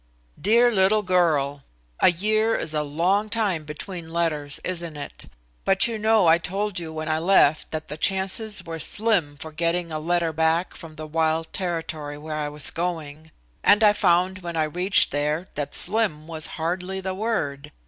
[0.41, 1.61] "Dear little girl:
[1.99, 5.27] "A year is a long time between letters, isn't it?
[5.63, 9.51] But you know I told you when I left that the chances were Slim for
[9.51, 13.29] getting a letter back from the wild territory where I was going,
[13.63, 17.71] and I found when I reached there that 'slim' was hardly the word.